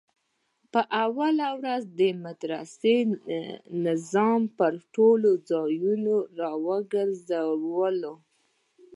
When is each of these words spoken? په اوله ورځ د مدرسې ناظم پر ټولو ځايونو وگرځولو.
په 0.71 0.81
اوله 1.03 1.47
ورځ 1.59 1.83
د 1.99 2.01
مدرسې 2.25 2.95
ناظم 3.83 4.41
پر 4.57 4.73
ټولو 4.95 5.29
ځايونو 5.49 6.13
وگرځولو. 6.67 8.13